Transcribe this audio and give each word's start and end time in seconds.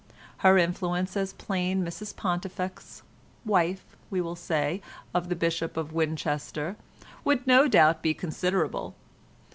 Her 0.37 0.57
influence 0.57 1.15
as 1.15 1.31
plain 1.31 1.85
Mrs 1.85 2.15
Pontifex, 2.15 3.03
wife, 3.45 3.85
we 4.09 4.19
will 4.19 4.35
say, 4.35 4.81
of 5.13 5.29
the 5.29 5.35
Bishop 5.35 5.77
of 5.77 5.93
Winchester, 5.93 6.75
would 7.23 7.45
no 7.45 7.67
doubt 7.67 8.01
be 8.01 8.15
considerable. 8.15 8.95